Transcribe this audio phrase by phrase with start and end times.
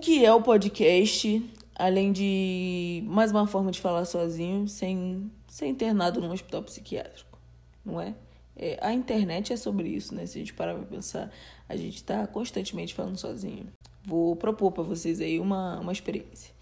[0.00, 1.42] que é o podcast?
[1.74, 7.38] Além de mais uma forma de falar sozinho, sem ser internado num hospital psiquiátrico,
[7.84, 8.14] não é?
[8.56, 10.26] é a internet é sobre isso, né?
[10.26, 11.30] Se a gente parar pra pensar,
[11.68, 13.66] a gente tá constantemente falando sozinho.
[14.04, 16.54] Vou propor para vocês aí uma, uma experiência.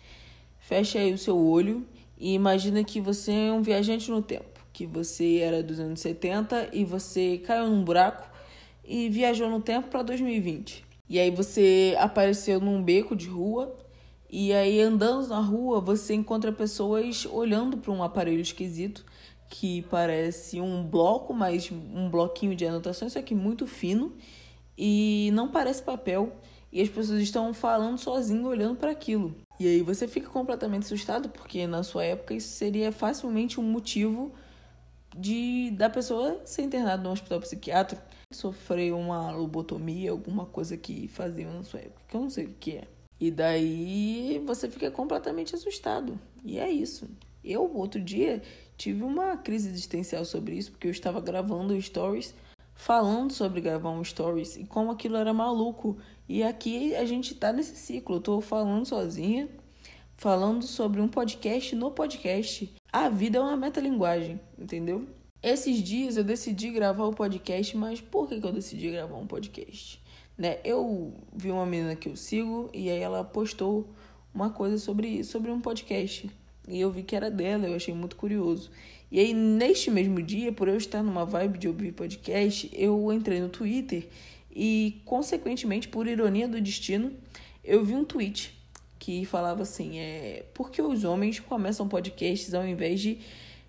[0.58, 1.86] Feche aí o seu olho
[2.18, 6.70] e imagina que você é um viajante no tempo, que você era dos anos 70
[6.72, 8.28] e você caiu num buraco
[8.84, 10.84] e viajou no tempo para 2020.
[11.08, 13.76] E aí você apareceu num beco de rua
[14.30, 19.04] e aí andando na rua você encontra pessoas olhando para um aparelho esquisito
[19.48, 24.12] que parece um bloco, mas um bloquinho de anotações, só que muito fino
[24.76, 26.32] e não parece papel.
[26.72, 29.36] E as pessoas estão falando sozinho olhando para aquilo.
[29.60, 34.32] E aí você fica completamente assustado porque na sua época isso seria facilmente um motivo
[35.16, 38.02] de da pessoa ser internada no hospital psiquiátrico,
[38.34, 42.54] sofrer uma lobotomia, alguma coisa que faziam na sua época, que eu não sei o
[42.58, 42.88] que é.
[43.20, 46.18] E daí você fica completamente assustado.
[46.44, 47.08] E é isso.
[47.44, 48.42] Eu, outro dia,
[48.76, 52.34] tive uma crise existencial sobre isso, porque eu estava gravando stories,
[52.74, 55.96] falando sobre gravar um stories e como aquilo era maluco.
[56.28, 58.16] E aqui a gente tá nesse ciclo.
[58.16, 59.48] Eu tô falando sozinha,
[60.16, 62.72] falando sobre um podcast no podcast.
[62.92, 65.06] A vida é uma metalinguagem, entendeu?
[65.44, 69.18] Esses dias eu decidi gravar o um podcast, mas por que, que eu decidi gravar
[69.18, 70.00] um podcast?
[70.38, 70.58] Né?
[70.64, 73.86] Eu vi uma menina que eu sigo e aí ela postou
[74.32, 76.30] uma coisa sobre, sobre um podcast.
[76.66, 78.70] E eu vi que era dela, eu achei muito curioso.
[79.12, 83.38] E aí, neste mesmo dia, por eu estar numa vibe de ouvir podcast, eu entrei
[83.38, 84.08] no Twitter
[84.50, 87.12] e, consequentemente, por ironia do destino,
[87.62, 88.58] eu vi um tweet
[88.98, 93.18] que falava assim: é, por que os homens começam podcasts ao invés de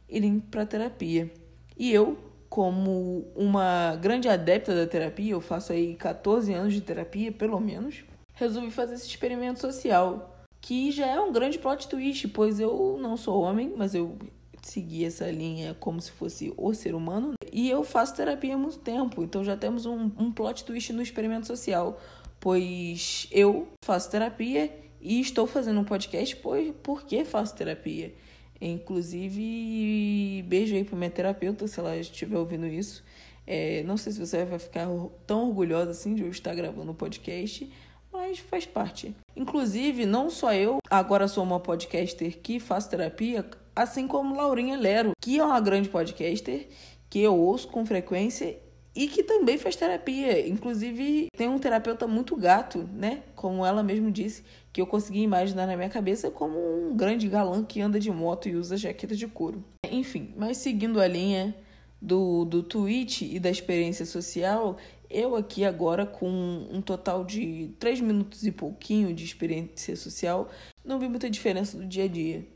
[0.07, 1.29] irem para terapia?
[1.77, 2.17] E eu,
[2.49, 8.03] como uma grande adepta da terapia, eu faço aí 14 anos de terapia, pelo menos,
[8.33, 13.17] resolvi fazer esse experimento social, que já é um grande plot twist, pois eu não
[13.17, 14.17] sou homem, mas eu
[14.61, 17.33] segui essa linha como se fosse o ser humano.
[17.51, 21.01] E eu faço terapia há muito tempo, então já temos um, um plot twist no
[21.01, 21.99] experimento social,
[22.39, 28.13] pois eu faço terapia e estou fazendo um podcast por, porque faço terapia.
[28.59, 33.03] Inclusive, beijo aí pro minha terapeuta, se ela estiver ouvindo isso.
[33.45, 34.87] É, não sei se você vai ficar
[35.27, 37.71] tão orgulhosa assim de eu estar gravando o podcast,
[38.11, 39.15] mas faz parte.
[39.35, 43.45] Inclusive, não só eu, agora sou uma podcaster que faço terapia,
[43.75, 46.67] assim como Laurinha Lero, que é uma grande podcaster
[47.09, 48.57] que eu ouço com frequência
[48.95, 50.47] e que também faz terapia.
[50.47, 53.23] Inclusive, tem um terapeuta muito gato, né?
[53.35, 57.63] Como ela mesmo disse, que eu consegui imaginar na minha cabeça como um grande galã
[57.63, 59.63] que anda de moto e usa jaqueta de couro.
[59.91, 61.53] Enfim, mas seguindo a linha
[62.01, 64.77] do, do tweet e da experiência social,
[65.09, 66.29] eu aqui agora com
[66.71, 70.49] um total de 3 minutos e pouquinho de experiência social,
[70.83, 72.47] não vi muita diferença do dia a dia.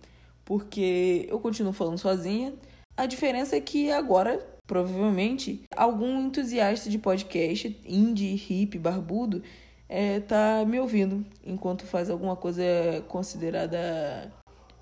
[0.45, 2.53] Porque eu continuo falando sozinha.
[2.97, 9.41] A diferença é que agora provavelmente algum entusiasta de podcast, indie, hip, barbudo,
[9.90, 12.63] é, tá me ouvindo enquanto faz alguma coisa
[13.07, 14.31] considerada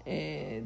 [0.06, 0.62] é,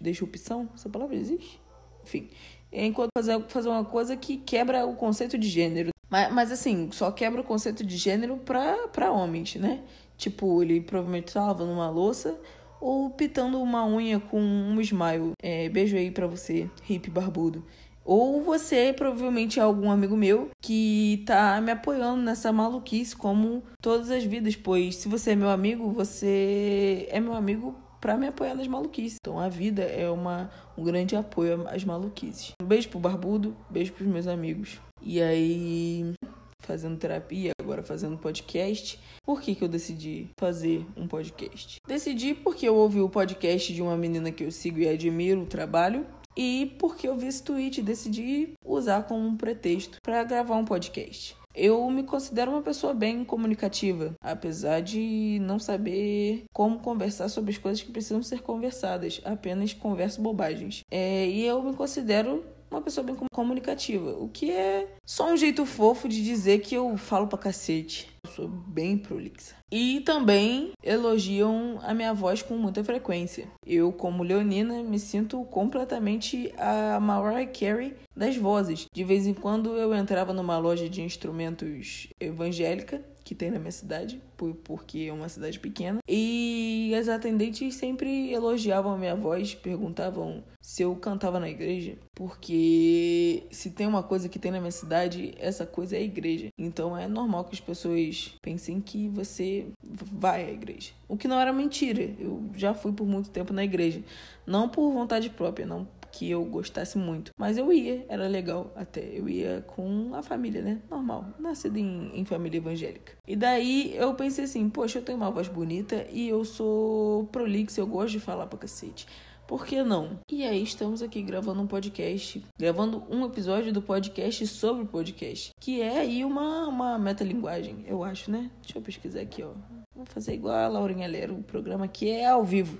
[0.00, 0.68] disrupção.
[0.76, 1.60] Essa palavra existe?
[2.04, 2.30] Enfim,
[2.72, 5.90] enquanto fazer, fazer uma coisa que quebra o conceito de gênero.
[6.08, 9.82] Mas, mas assim, só quebra o conceito de gênero pra, pra homens, né?
[10.16, 12.38] Tipo, ele provavelmente estava numa louça
[12.80, 15.32] ou pitando uma unha com um smile.
[15.42, 17.64] É, beijo aí pra você, hip barbudo.
[18.04, 24.10] Ou você provavelmente é algum amigo meu que tá me apoiando nessa maluquice, como todas
[24.10, 28.56] as vidas, pois se você é meu amigo, você é meu amigo para me apoiar
[28.56, 29.18] nas maluquices.
[29.20, 32.52] Então a vida é uma, um grande apoio às maluquices.
[32.60, 34.80] Um beijo pro Barbudo, beijo pros meus amigos.
[35.00, 36.12] E aí,
[36.58, 38.98] fazendo terapia, agora fazendo podcast.
[39.24, 41.78] Por que, que eu decidi fazer um podcast?
[41.86, 45.46] Decidi porque eu ouvi o podcast de uma menina que eu sigo e admiro o
[45.46, 46.04] trabalho
[46.36, 51.36] e porque eu vi esse tweet decidi usar como um pretexto para gravar um podcast.
[51.54, 57.58] Eu me considero uma pessoa bem comunicativa, apesar de não saber como conversar sobre as
[57.58, 60.82] coisas que precisam ser conversadas, apenas converso bobagens.
[60.90, 65.66] É, e eu me considero uma pessoa bem comunicativa, o que é só um jeito
[65.66, 68.11] fofo de dizer que eu falo pra cacete.
[68.34, 69.54] Sou bem prolixa.
[69.70, 73.46] E também elogiam a minha voz com muita frequência.
[73.66, 78.86] Eu, como leonina, me sinto completamente a Mariah Carey das vozes.
[78.90, 83.72] De vez em quando eu entrava numa loja de instrumentos evangélica que tem na minha
[83.72, 84.20] cidade,
[84.62, 86.00] porque é uma cidade pequena.
[86.06, 93.44] E as atendentes sempre elogiavam a minha voz, perguntavam se eu cantava na igreja, porque
[93.50, 96.48] se tem uma coisa que tem na minha cidade, essa coisa é a igreja.
[96.58, 100.92] Então é normal que as pessoas pensem que você vai à igreja.
[101.08, 102.02] O que não era mentira.
[102.18, 104.02] Eu já fui por muito tempo na igreja.
[104.46, 107.32] Não por vontade própria, não que eu gostasse muito.
[107.36, 109.00] Mas eu ia, era legal até.
[109.00, 110.80] Eu ia com a família, né?
[110.90, 113.14] Normal, nascido em, em família evangélica.
[113.26, 117.80] E daí eu pensei assim, poxa, eu tenho uma voz bonita e eu sou prolixo,
[117.80, 119.06] eu gosto de falar pra cacete.
[119.46, 120.20] Por que não?
[120.30, 125.52] E aí estamos aqui gravando um podcast, gravando um episódio do podcast sobre o podcast,
[125.60, 128.50] que é aí uma, uma metalinguagem, eu acho, né?
[128.62, 129.50] Deixa eu pesquisar aqui, ó.
[129.94, 132.78] Vou fazer igual a Laurinha Lero, o programa que é ao vivo,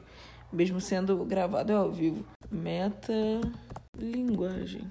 [0.52, 2.24] mesmo sendo gravado é ao vivo.
[2.52, 4.86] Metalinguagem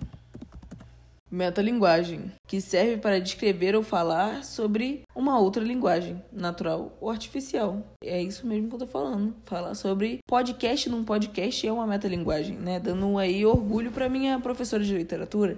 [1.32, 7.82] metalinguagem, que serve para descrever ou falar sobre uma outra linguagem, natural ou artificial.
[8.04, 9.34] É isso mesmo que eu tô falando.
[9.46, 12.82] Falar sobre podcast num podcast é uma metalinguagem, né?
[12.82, 15.58] Dando aí orgulho para minha professora de literatura.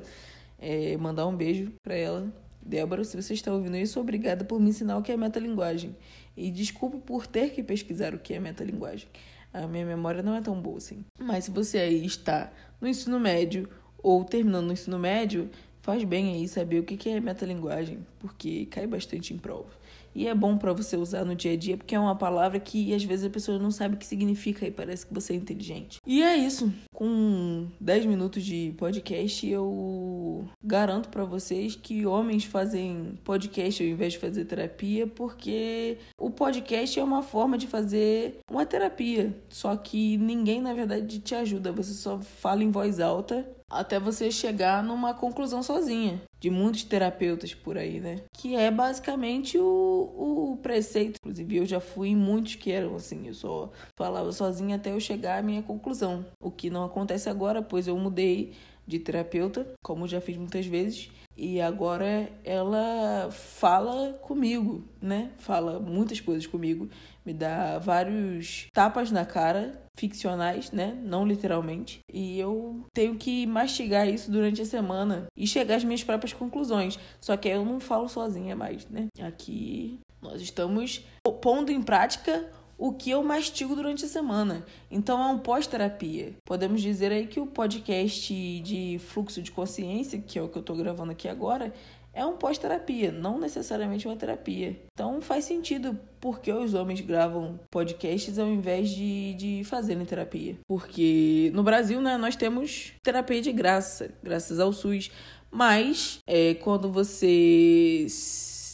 [0.60, 2.32] É, mandar um beijo para ela.
[2.62, 5.96] Débora, se você está ouvindo isso, obrigada por me ensinar o que é metalinguagem.
[6.38, 9.08] E desculpe por ter que pesquisar o que é metalinguagem.
[9.54, 11.06] A minha memória não é tão boa assim.
[11.20, 12.52] Mas se você aí está
[12.82, 13.70] no ensino médio
[14.02, 15.50] ou terminando o ensino médio,
[15.82, 19.70] faz bem aí saber o que é metalinguagem, porque cai bastante em prova.
[20.16, 22.94] E é bom para você usar no dia a dia, porque é uma palavra que
[22.94, 26.00] às vezes a pessoa não sabe o que significa e parece que você é inteligente.
[26.06, 26.72] E é isso.
[26.94, 34.14] Com 10 minutos de podcast, eu garanto para vocês que homens fazem podcast ao invés
[34.14, 39.36] de fazer terapia, porque o podcast é uma forma de fazer uma terapia.
[39.50, 41.72] Só que ninguém, na verdade, te ajuda.
[41.72, 43.48] Você só fala em voz alta
[43.80, 46.22] até você chegar numa conclusão sozinha.
[46.40, 48.20] De muitos terapeutas por aí, né?
[48.34, 51.18] Que é basicamente o, o preceito.
[51.22, 53.28] Inclusive, eu já fui em muitos que eram assim.
[53.28, 56.26] Eu só falava sozinha até eu chegar à minha conclusão.
[56.42, 58.54] O que não acontece agora, pois eu mudei
[58.86, 61.10] de terapeuta, como já fiz muitas vezes.
[61.36, 65.32] E agora ela fala comigo, né?
[65.38, 66.88] Fala muitas coisas comigo,
[67.26, 70.96] me dá vários tapas na cara, ficcionais, né?
[71.04, 72.00] Não literalmente.
[72.12, 77.00] E eu tenho que mastigar isso durante a semana e chegar às minhas próprias conclusões.
[77.20, 79.08] Só que eu não falo sozinha mais, né?
[79.22, 81.04] Aqui nós estamos
[81.42, 82.50] pondo em prática
[82.84, 84.66] o que eu mastigo durante a semana.
[84.92, 86.34] Então é um pós-terapia.
[86.44, 90.60] Podemos dizer aí que o podcast de fluxo de consciência, que é o que eu
[90.60, 91.74] estou gravando aqui agora,
[92.14, 94.78] é um pós-terapia, não necessariamente uma terapia.
[94.94, 100.58] Então faz sentido porque os homens gravam podcasts ao invés de, de fazerem terapia.
[100.68, 105.10] Porque no Brasil, né, nós temos terapia de graça, graças ao SUS.
[105.50, 108.08] Mas é, quando você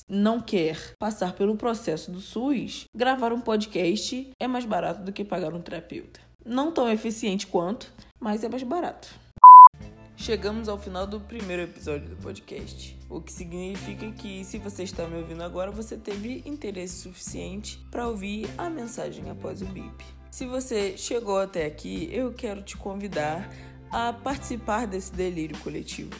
[0.09, 5.23] não quer passar pelo processo do SUS, gravar um podcast é mais barato do que
[5.23, 6.19] pagar um terapeuta.
[6.44, 9.07] Não tão eficiente quanto, mas é mais barato.
[10.17, 15.07] Chegamos ao final do primeiro episódio do podcast, o que significa que se você está
[15.07, 20.03] me ouvindo agora, você teve interesse suficiente para ouvir a mensagem após o bip.
[20.31, 23.50] Se você chegou até aqui, eu quero te convidar
[23.91, 26.11] a participar desse delírio coletivo.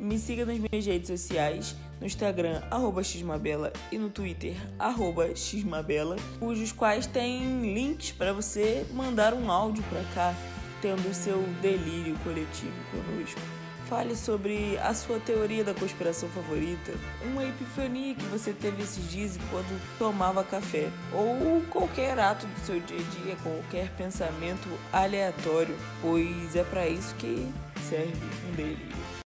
[0.00, 6.14] Me siga nas minhas redes sociais, no Instagram, arroba xmabela, e no Twitter, arroba xmabela,
[6.38, 10.32] cujos quais tem links para você mandar um áudio para cá,
[10.80, 13.40] tendo o seu delírio coletivo conosco.
[13.88, 16.92] Fale sobre a sua teoria da conspiração favorita,
[17.24, 22.78] uma epifania que você teve esses dias enquanto tomava café, ou qualquer ato do seu
[22.78, 27.52] dia a dia, qualquer pensamento aleatório, pois é para isso que
[27.88, 28.12] serve
[28.48, 29.17] um delírio.